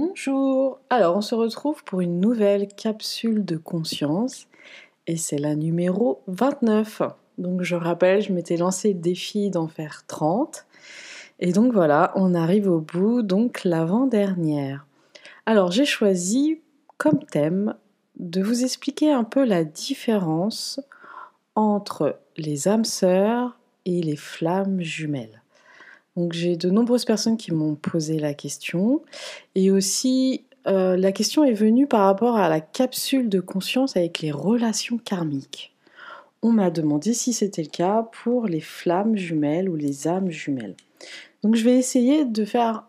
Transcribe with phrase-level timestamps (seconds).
[0.00, 4.46] Bonjour Alors on se retrouve pour une nouvelle capsule de conscience
[5.08, 7.02] et c'est la numéro 29.
[7.36, 10.66] Donc je rappelle, je m'étais lancé le défi d'en faire 30
[11.40, 14.86] et donc voilà, on arrive au bout, donc l'avant-dernière.
[15.46, 16.60] Alors j'ai choisi
[16.96, 17.74] comme thème
[18.20, 20.80] de vous expliquer un peu la différence
[21.56, 25.42] entre les âmes sœurs et les flammes jumelles.
[26.18, 29.02] Donc j'ai de nombreuses personnes qui m'ont posé la question
[29.54, 34.18] et aussi euh, la question est venue par rapport à la capsule de conscience avec
[34.18, 35.76] les relations karmiques.
[36.42, 40.74] On m'a demandé si c'était le cas pour les flammes jumelles ou les âmes jumelles.
[41.44, 42.88] Donc je vais essayer de faire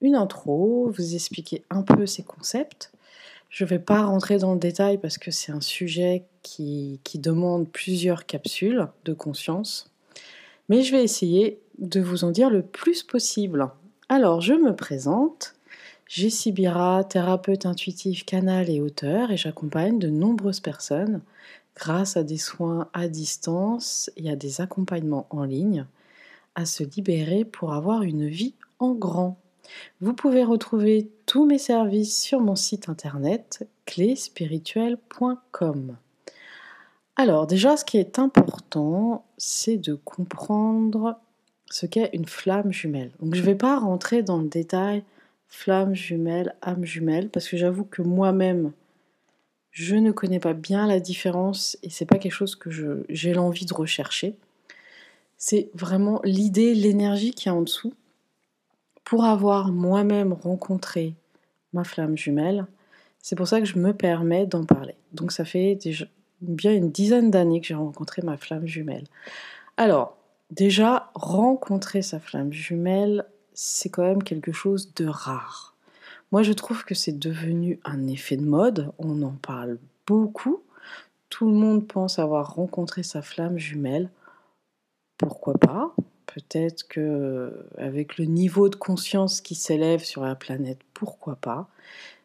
[0.00, 2.92] une intro, vous expliquer un peu ces concepts.
[3.50, 7.68] Je ne vais pas rentrer dans le détail parce que c'est un sujet qui demande
[7.68, 9.90] plusieurs capsules de conscience.
[10.70, 13.68] Mais je vais essayer de vous en dire le plus possible.
[14.08, 15.52] Alors, je me présente.
[16.06, 21.20] Jessie Bira, thérapeute intuitif, canal et auteur, et j'accompagne de nombreuses personnes
[21.76, 25.86] grâce à des soins à distance et à des accompagnements en ligne
[26.54, 29.38] à se libérer pour avoir une vie en grand.
[30.00, 35.96] Vous pouvez retrouver tous mes services sur mon site internet cléspirituel.com.
[37.20, 41.20] Alors déjà, ce qui est important, c'est de comprendre
[41.70, 43.10] ce qu'est une flamme jumelle.
[43.20, 45.04] Donc je ne vais pas rentrer dans le détail
[45.46, 48.72] flamme jumelle, âme jumelle, parce que j'avoue que moi-même,
[49.70, 53.66] je ne connais pas bien la différence et c'est pas quelque chose que j'ai l'envie
[53.66, 54.34] de rechercher.
[55.36, 57.92] C'est vraiment l'idée, l'énergie qui est en dessous.
[59.04, 61.12] Pour avoir moi-même rencontré
[61.74, 62.64] ma flamme jumelle,
[63.18, 64.94] c'est pour ça que je me permets d'en parler.
[65.12, 66.06] Donc ça fait déjà
[66.40, 69.04] bien une dizaine d'années que j'ai rencontré ma flamme jumelle.
[69.76, 70.16] Alors,
[70.50, 73.24] Déjà, rencontrer sa flamme jumelle,
[73.54, 75.76] c'est quand même quelque chose de rare.
[76.32, 80.60] Moi, je trouve que c'est devenu un effet de mode, on en parle beaucoup.
[81.28, 84.10] Tout le monde pense avoir rencontré sa flamme jumelle.
[85.18, 85.94] Pourquoi pas?
[86.26, 91.68] Peut-être que avec le niveau de conscience qui s'élève sur la planète, pourquoi pas?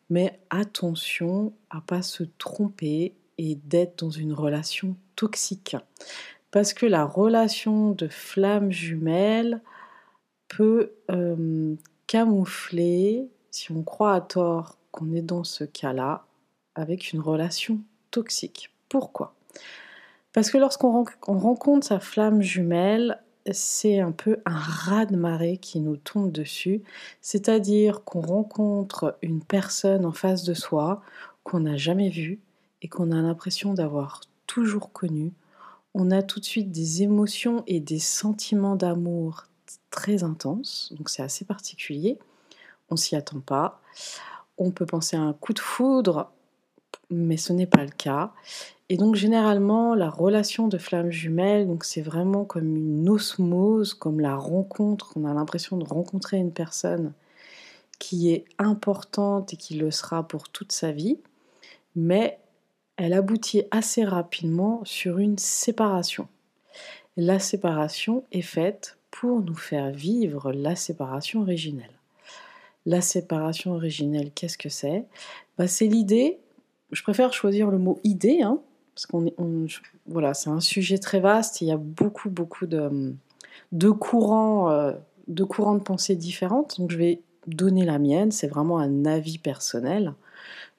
[0.10, 5.76] Mais attention à pas se tromper et d'être dans une relation toxique.
[6.52, 9.62] Parce que la relation de flamme jumelle
[10.48, 11.76] peut euh,
[12.08, 16.26] camoufler, si on croit à tort qu'on est dans ce cas-là,
[16.76, 17.80] avec une relation
[18.12, 18.72] toxique.
[18.90, 19.34] Pourquoi?
[20.34, 23.20] Parce que lorsqu'on rencontre sa flamme jumelle,
[23.52, 26.82] c'est un peu un raz-de-marée qui nous tombe dessus,
[27.22, 31.02] c'est-à-dire qu'on rencontre une personne en face de soi
[31.44, 32.40] qu'on n'a jamais vue
[32.86, 35.34] et qu'on a l'impression d'avoir toujours connue
[35.98, 39.46] on a tout de suite des émotions et des sentiments d'amour
[39.90, 42.20] très intenses, donc c'est assez particulier.
[42.90, 43.80] On s'y attend pas.
[44.58, 46.32] On peut penser à un coup de foudre,
[47.10, 48.34] mais ce n'est pas le cas.
[48.90, 54.36] Et donc généralement, la relation de flamme jumelle, c'est vraiment comme une osmose, comme la
[54.36, 55.14] rencontre.
[55.16, 57.14] On a l'impression de rencontrer une personne
[58.00, 61.20] qui est importante et qui le sera pour toute sa vie,
[61.96, 62.38] mais
[62.98, 66.28] elle aboutit assez rapidement sur une séparation.
[67.18, 71.92] La séparation est faite pour nous faire vivre la séparation originelle.
[72.86, 75.06] La séparation originelle, qu'est-ce que c'est?
[75.58, 76.40] Bah, C'est l'idée,
[76.92, 78.60] je préfère choisir le mot idée, hein,
[78.94, 79.26] parce qu'on
[80.08, 83.14] voilà, c'est un sujet très vaste, il y a beaucoup, beaucoup de,
[83.72, 84.94] de courants, euh,
[85.28, 89.38] de courants de pensée différentes, donc je vais donner la mienne, c'est vraiment un avis
[89.38, 90.14] personnel.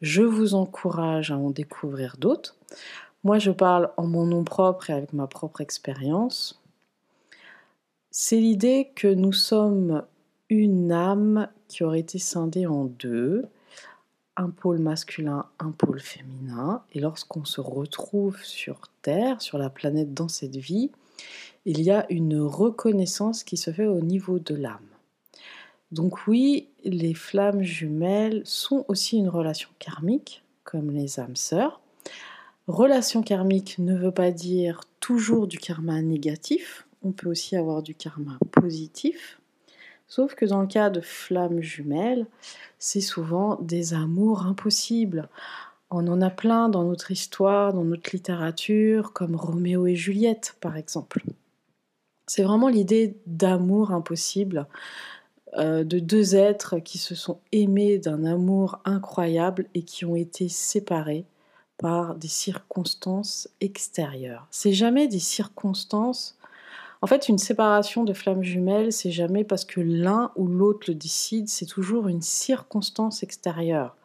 [0.06, 2.54] Je vous encourage à en découvrir d'autres.
[3.24, 6.62] Moi, je parle en mon nom propre et avec ma propre expérience.
[8.12, 10.04] C'est l'idée que nous sommes
[10.48, 13.46] une âme qui aurait été scindée en deux,
[14.36, 16.84] un pôle masculin, un pôle féminin.
[16.92, 20.92] Et lorsqu'on se retrouve sur Terre, sur la planète dans cette vie,
[21.64, 24.95] il y a une reconnaissance qui se fait au niveau de l'âme.
[25.92, 31.80] Donc oui, les flammes jumelles sont aussi une relation karmique, comme les âmes sœurs.
[32.66, 37.94] Relation karmique ne veut pas dire toujours du karma négatif, on peut aussi avoir du
[37.94, 39.41] karma positif.
[40.09, 42.27] Sauf que dans le cas de flammes jumelles,
[42.78, 45.28] c'est souvent des amours impossibles.
[45.91, 50.77] On en a plein dans notre histoire, dans notre littérature, comme Roméo et Juliette par
[50.77, 51.22] exemple.
[52.27, 54.66] C'est vraiment l'idée d'amour impossible,
[55.54, 60.48] euh, de deux êtres qui se sont aimés d'un amour incroyable et qui ont été
[60.48, 61.25] séparés
[61.78, 64.47] par des circonstances extérieures.
[64.51, 66.37] C'est jamais des circonstances.
[67.03, 70.95] En fait, une séparation de flammes jumelles, c'est jamais parce que l'un ou l'autre le
[70.95, 73.97] décide, c'est toujours une circonstance extérieure.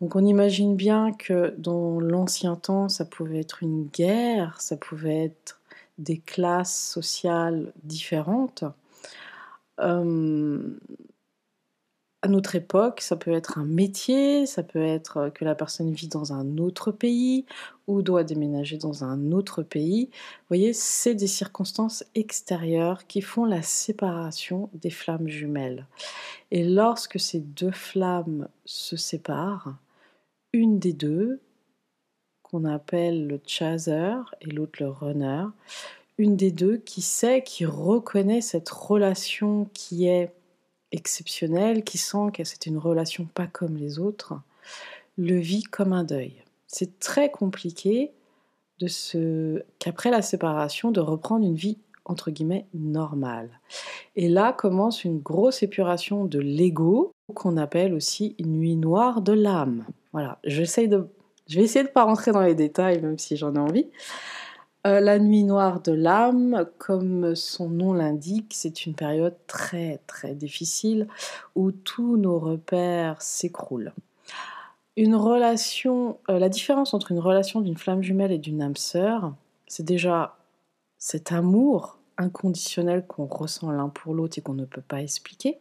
[0.00, 5.24] Donc on imagine bien que dans l'ancien temps, ça pouvait être une guerre, ça pouvait
[5.26, 5.60] être
[5.98, 8.64] des classes sociales différentes.
[9.80, 10.78] Euh,
[12.24, 16.08] à notre époque, ça peut être un métier, ça peut être que la personne vit
[16.08, 17.44] dans un autre pays
[17.86, 20.06] ou doit déménager dans un autre pays.
[20.10, 25.86] Vous voyez, c'est des circonstances extérieures qui font la séparation des flammes jumelles.
[26.50, 29.76] Et lorsque ces deux flammes se séparent,
[30.54, 31.42] une des deux,
[32.42, 35.44] qu'on appelle le chaser et l'autre le runner,
[36.18, 40.32] une des deux qui sait, qui reconnaît cette relation qui est
[40.92, 44.34] exceptionnelle, qui sent que c'est une relation pas comme les autres,
[45.16, 46.34] le vit comme un deuil.
[46.66, 48.12] C'est très compliqué
[49.78, 53.60] qu'après la séparation de reprendre une vie entre guillemets normale.
[54.14, 59.32] Et là commence une grosse épuration de l'ego qu'on appelle aussi une nuit noire de
[59.32, 59.86] l'âme.
[60.12, 61.06] Voilà, j'essaye de
[61.46, 63.86] je vais essayer de pas rentrer dans les détails même si j'en ai envie.
[64.86, 70.34] Euh, la nuit noire de l'âme, comme son nom l'indique, c'est une période très très
[70.34, 71.08] difficile
[71.54, 73.94] où tous nos repères s'écroulent.
[74.96, 79.34] Une relation, euh, la différence entre une relation d'une flamme jumelle et d'une âme sœur,
[79.66, 80.36] c'est déjà
[80.98, 85.58] cet amour inconditionnel qu'on ressent l'un pour l'autre et qu'on ne peut pas expliquer.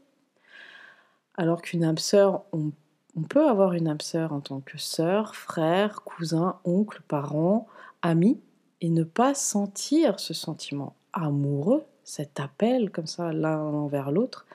[1.35, 2.71] Alors qu'une âme sœur, on,
[3.15, 7.67] on peut avoir une âme sœur en tant que sœur, frère, cousin, oncle, parent,
[8.01, 8.39] ami,
[8.83, 14.45] et ne pas sentir ce sentiment amoureux, cet appel comme ça l'un envers l'autre,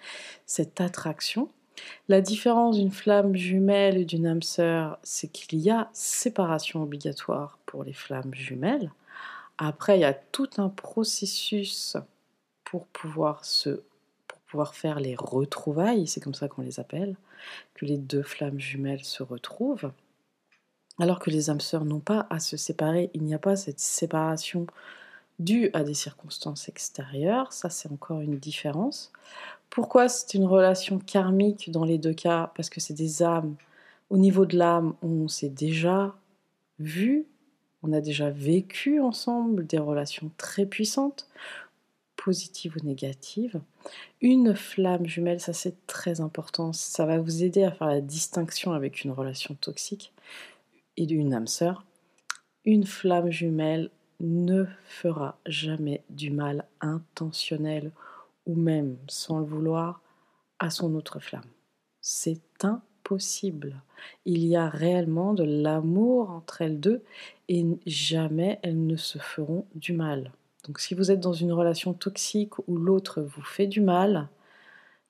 [0.45, 1.49] cette attraction.
[2.09, 7.59] La différence d'une flamme jumelle et d'une âme sœur, c'est qu'il y a séparation obligatoire
[7.65, 8.93] pour les flammes jumelles.
[9.57, 11.97] Après, il y a tout un processus
[12.65, 13.81] pour pouvoir se
[14.27, 17.17] pour pouvoir faire les retrouvailles, c'est comme ça qu'on les appelle,
[17.75, 19.91] que les deux flammes jumelles se retrouvent.
[21.01, 23.81] Alors que les âmes sœurs n'ont pas à se séparer, il n'y a pas cette
[23.81, 24.67] séparation
[25.39, 29.13] due à des circonstances extérieures, ça c'est encore une différence.
[29.71, 32.53] Pourquoi c'est une relation karmique dans les deux cas?
[32.57, 33.55] Parce que c'est des âmes,
[34.11, 36.15] au niveau de l'âme, on s'est déjà
[36.81, 37.27] vu,
[37.83, 41.29] on a déjà vécu ensemble des relations très puissantes,
[42.17, 43.61] positives ou négatives.
[44.21, 48.73] Une flamme jumelle, ça c'est très important, ça va vous aider à faire la distinction
[48.73, 50.13] avec une relation toxique
[50.99, 51.87] et d'une âme sœur,
[52.65, 53.91] une flamme jumelle
[54.21, 57.93] ne fera jamais du mal intentionnel
[58.47, 60.03] ou même sans le vouloir
[60.59, 61.49] à son autre flamme.
[62.01, 63.81] C'est impossible.
[64.25, 67.03] Il y a réellement de l'amour entre elles deux
[67.49, 70.33] et jamais elles ne se feront du mal.
[70.67, 74.29] Donc si vous êtes dans une relation toxique où l'autre vous fait du mal,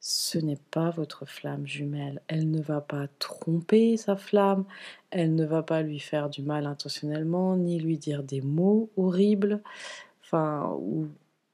[0.01, 2.23] ce n'est pas votre flamme jumelle.
[2.29, 4.65] Elle ne va pas tromper sa flamme,
[5.11, 9.61] elle ne va pas lui faire du mal intentionnellement, ni lui dire des mots horribles.
[10.23, 10.79] Enfin,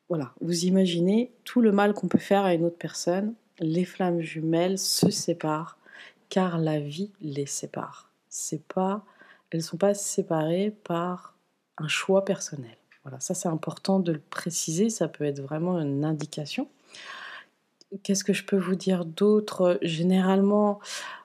[0.09, 3.35] voilà, vous imaginez tout le mal qu'on peut faire à une autre personne.
[3.61, 5.79] Les flammes jumelles se séparent
[6.29, 8.11] car la vie les sépare.
[8.29, 9.05] C'est pas,
[9.51, 11.37] elles sont pas séparées par
[11.79, 12.77] un choix personnel.
[13.05, 16.69] Voilà, ça c'est important de le préciser, ça peut être vraiment une indication.
[18.03, 19.79] Qu'est-ce que je peux vous dire d'autre?
[19.83, 20.81] Généralement,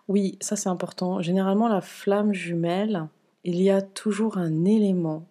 [0.07, 1.21] oui, ça c'est important.
[1.21, 3.07] Généralement, la flamme jumelle,
[3.43, 5.25] il y a toujours un élément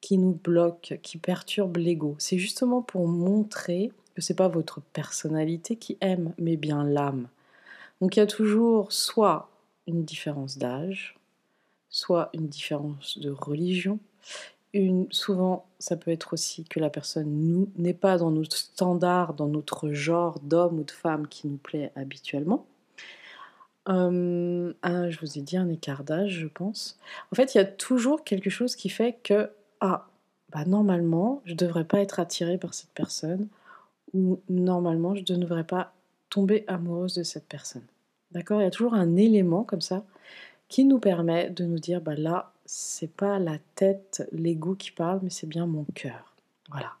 [0.00, 2.16] qui nous bloque, qui perturbe l'ego.
[2.18, 7.28] C'est justement pour montrer que c'est pas votre personnalité qui aime, mais bien l'âme.
[8.00, 9.50] Donc il y a toujours soit
[9.86, 11.16] une différence d'âge,
[11.90, 13.98] soit une différence de religion,
[15.10, 19.92] souvent, ça peut être aussi que la personne n'est pas dans notre standard, dans notre
[19.92, 22.66] genre d'homme ou de femme qui nous plaît habituellement.
[23.88, 26.98] Euh, je vous ai dit un écart d'âge, je pense.
[27.32, 29.50] En fait, il y a toujours quelque chose qui fait que,
[29.80, 30.06] ah,
[30.52, 33.48] bah normalement, je ne devrais pas être attirée par cette personne,
[34.14, 35.92] ou normalement, je ne devrais pas
[36.28, 37.84] tomber amoureuse de cette personne.
[38.32, 38.60] D'accord?
[38.60, 40.04] Il y a toujours un élément comme ça
[40.68, 45.18] qui nous permet de nous dire, bah là, c'est pas la tête, l'ego qui parle,
[45.24, 46.36] mais c'est bien mon cœur.
[46.70, 46.92] Voilà.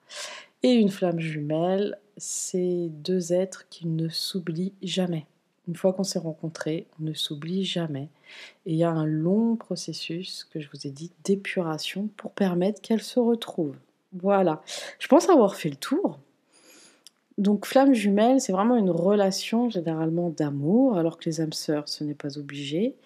[0.64, 5.26] Et une flamme jumelle, c'est deux êtres qui ne s'oublient jamais.
[5.68, 8.08] Une fois qu'on s'est rencontrés, on ne s'oublie jamais.
[8.66, 12.82] Et il y a un long processus, que je vous ai dit, d'épuration pour permettre
[12.82, 13.78] qu'elles se retrouvent.
[14.12, 14.62] Voilà.
[14.98, 16.18] Je pense avoir fait le tour.
[17.38, 22.02] Donc flamme jumelle, c'est vraiment une relation généralement d'amour, alors que les âmes sœurs, ce
[22.02, 22.96] n'est pas obligé.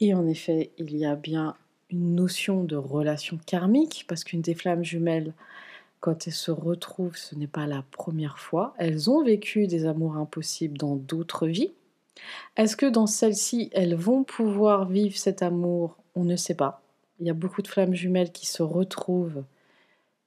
[0.00, 1.54] Et en effet, il y a bien
[1.90, 5.32] une notion de relation karmique, parce qu'une des flammes jumelles
[6.00, 8.74] quand elles se retrouvent, ce n'est pas la première fois.
[8.78, 11.72] Elles ont vécu des amours impossibles dans d'autres vies.
[12.56, 15.96] Est-ce que dans celle-ci, elles vont pouvoir vivre cet amour?
[16.14, 16.82] On ne sait pas.
[17.20, 19.42] Il y a beaucoup de flammes jumelles qui se retrouvent,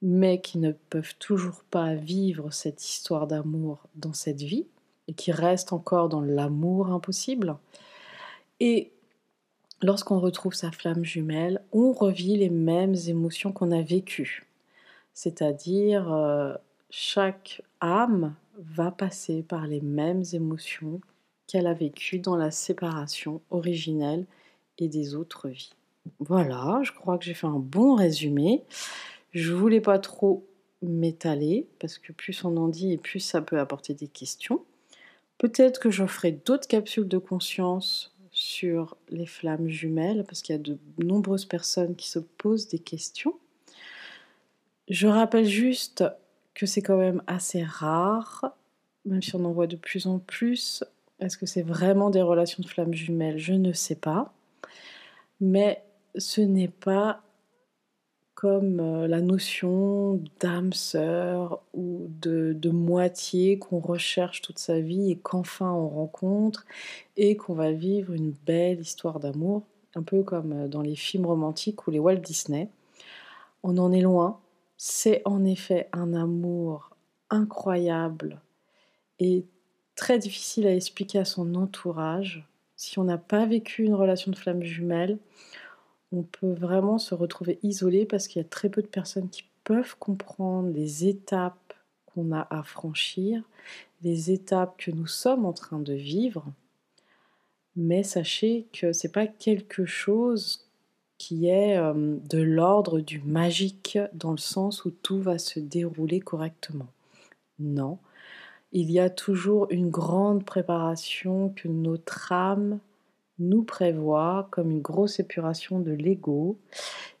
[0.02, 4.66] mais qui ne peuvent toujours pas vivre cette histoire d'amour dans cette vie,
[5.08, 7.56] et qui restent encore dans l'amour impossible.
[8.60, 8.92] Et
[9.82, 14.46] lorsqu'on retrouve sa flamme jumelle, on revit les mêmes émotions qu'on a vécues.
[15.14, 16.54] C'est-à-dire, euh,
[16.90, 21.00] chaque âme va passer par les mêmes émotions
[21.46, 24.26] qu'elle a vécues dans la séparation originelle
[24.78, 25.72] et des autres vies.
[26.20, 28.62] Voilà, je crois que j'ai fait un bon résumé.
[29.32, 30.46] Je voulais pas trop
[30.82, 34.64] m'étaler parce que plus on en dit et plus ça peut apporter des questions.
[35.38, 38.11] Peut-être que je ferai d'autres capsules de conscience
[38.42, 42.80] sur les flammes jumelles parce qu'il y a de nombreuses personnes qui se posent des
[42.80, 43.34] questions.
[44.88, 46.04] Je rappelle juste
[46.54, 48.56] que c'est quand même assez rare,
[49.04, 50.82] même si on en voit de plus en plus.
[51.20, 53.38] Est-ce que c'est vraiment des relations de flammes jumelles?
[53.38, 54.34] Je ne sais pas.
[55.40, 55.84] Mais
[56.16, 57.22] ce n'est pas
[58.42, 65.12] comme euh, la notion d'âme sœur ou de, de moitié qu'on recherche toute sa vie
[65.12, 66.66] et qu'enfin on rencontre
[67.16, 69.62] et qu'on va vivre une belle histoire d'amour,
[69.94, 72.68] un peu comme euh, dans les films romantiques ou les Walt Disney.
[73.62, 74.40] On en est loin,
[74.76, 76.90] c'est en effet un amour
[77.30, 78.40] incroyable
[79.20, 79.46] et
[79.94, 82.44] très difficile à expliquer à son entourage.
[82.74, 85.18] Si on n'a pas vécu une relation de flamme jumelle,
[86.12, 89.44] on peut vraiment se retrouver isolé parce qu'il y a très peu de personnes qui
[89.64, 91.74] peuvent comprendre les étapes
[92.06, 93.42] qu'on a à franchir,
[94.02, 96.44] les étapes que nous sommes en train de vivre.
[97.74, 100.68] Mais sachez que c'est pas quelque chose
[101.16, 106.20] qui est euh, de l'ordre du magique dans le sens où tout va se dérouler
[106.20, 106.88] correctement.
[107.58, 107.98] Non,
[108.72, 112.80] il y a toujours une grande préparation que notre âme
[113.48, 116.58] nous prévoit comme une grosse épuration de l'ego.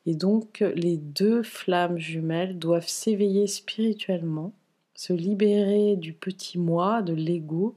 [0.06, 4.52] Et donc les deux flammes jumelles doivent s'éveiller spirituellement,
[4.94, 7.76] se libérer du petit moi, de l'ego,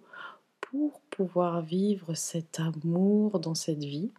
[0.62, 4.12] pour pouvoir vivre cet amour dans cette vie.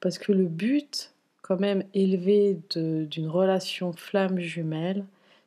[0.00, 5.04] Parce que le but quand même élevé d'une relation flamme jumelle,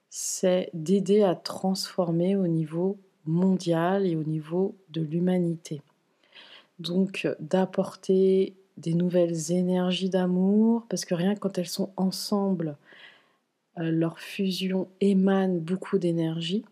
[0.09, 5.81] c'est d'aider à transformer au niveau mondial et au niveau de l'humanité.
[6.79, 12.77] Donc d'apporter des nouvelles énergies d'amour, parce que rien quand elles sont ensemble,
[13.77, 16.63] euh, leur fusion émane beaucoup d'énergie,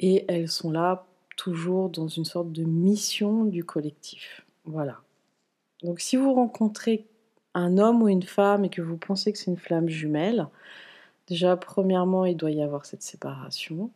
[0.00, 1.06] et elles sont là
[1.36, 4.44] toujours dans une sorte de mission du collectif.
[4.64, 5.00] Voilà.
[5.82, 7.06] Donc si vous rencontrez
[7.54, 10.48] un homme ou une femme et que vous pensez que c'est une flamme jumelle,
[11.28, 13.90] déjà, premièrement, il doit y avoir cette séparation.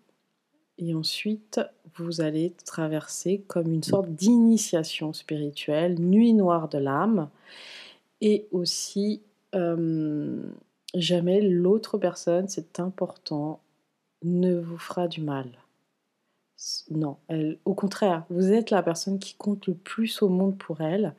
[0.78, 1.60] Et ensuite,
[1.96, 7.30] vous allez traverser comme une sorte d'initiation spirituelle, nuit noire de l'âme.
[8.20, 9.22] Et aussi,
[9.54, 10.42] euh,
[10.94, 13.60] jamais l'autre personne, c'est important,
[14.22, 15.50] ne vous fera du mal.
[16.90, 17.18] Non,
[17.66, 21.14] au contraire, vous êtes la personne qui compte le plus au monde pour elle.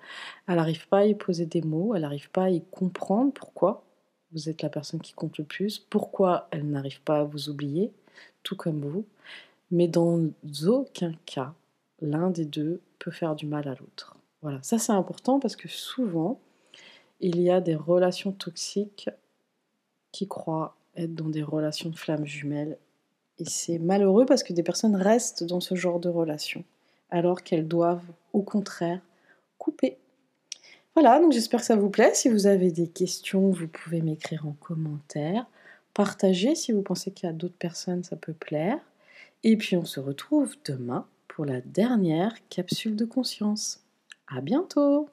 [0.48, 3.84] Elle n'arrive pas à y poser des mots, elle n'arrive pas à y comprendre pourquoi
[4.32, 7.94] vous êtes la personne qui compte le plus, pourquoi elle n'arrive pas à vous oublier,
[8.44, 9.06] tout comme vous.
[9.72, 10.20] Mais dans
[10.68, 11.54] aucun cas,
[12.02, 14.16] l'un des deux peut faire du mal à l'autre.
[14.42, 16.40] Voilà, ça c'est important parce que souvent,
[17.20, 19.10] il y a des relations toxiques
[20.12, 22.78] qui croient être dans des relations de flammes jumelles
[23.40, 26.64] et c'est malheureux parce que des personnes restent dans ce genre de relation,
[27.10, 29.02] alors qu'elles doivent au contraire
[29.58, 29.98] couper.
[30.96, 32.14] Voilà, donc j'espère que ça vous plaît.
[32.16, 35.46] Si vous avez des questions, vous pouvez m'écrire en commentaire.
[35.98, 38.77] Partagez si vous pensez qu'il y a d'autres personnes, ça peut plaire.
[39.44, 43.84] Et puis on se retrouve demain pour la dernière capsule de conscience.
[44.27, 45.10] À bientôt